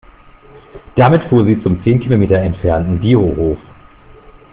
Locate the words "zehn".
1.83-1.99